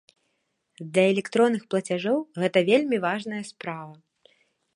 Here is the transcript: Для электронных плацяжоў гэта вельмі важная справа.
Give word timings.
Для 0.93 1.03
электронных 1.13 1.67
плацяжоў 1.73 2.19
гэта 2.45 2.59
вельмі 2.71 2.97
важная 3.07 3.43
справа. 3.53 3.95